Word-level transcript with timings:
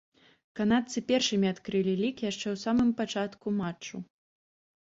Канадцы 0.59 1.03
першымі 1.11 1.47
адкрылі 1.53 1.93
лік 2.01 2.25
яшчэ 2.31 2.43
ў 2.53 2.57
самы 2.65 2.89
пачатку 3.05 3.47
матчу. 3.61 3.95